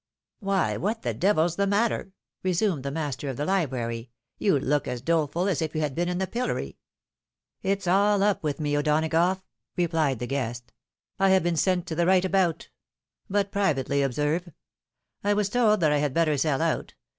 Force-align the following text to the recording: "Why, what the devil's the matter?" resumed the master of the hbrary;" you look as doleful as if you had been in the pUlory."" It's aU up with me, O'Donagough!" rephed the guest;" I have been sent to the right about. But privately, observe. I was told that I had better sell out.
"Why, 0.39 0.77
what 0.77 1.03
the 1.03 1.13
devil's 1.13 1.57
the 1.57 1.67
matter?" 1.67 2.11
resumed 2.43 2.81
the 2.81 2.89
master 2.89 3.29
of 3.29 3.37
the 3.37 3.45
hbrary;" 3.45 4.09
you 4.39 4.57
look 4.57 4.87
as 4.87 4.99
doleful 4.99 5.47
as 5.47 5.61
if 5.61 5.75
you 5.75 5.81
had 5.81 5.93
been 5.93 6.09
in 6.09 6.17
the 6.17 6.25
pUlory."" 6.25 6.77
It's 7.71 7.85
aU 7.85 8.19
up 8.19 8.41
with 8.41 8.59
me, 8.59 8.75
O'Donagough!" 8.75 9.43
rephed 9.77 10.17
the 10.17 10.25
guest;" 10.25 10.73
I 11.19 11.29
have 11.29 11.43
been 11.43 11.55
sent 11.55 11.85
to 11.85 11.93
the 11.93 12.07
right 12.07 12.25
about. 12.25 12.69
But 13.29 13.51
privately, 13.51 14.01
observe. 14.01 14.49
I 15.23 15.35
was 15.35 15.49
told 15.49 15.81
that 15.81 15.91
I 15.91 15.99
had 15.99 16.15
better 16.15 16.35
sell 16.35 16.63
out. 16.63 16.95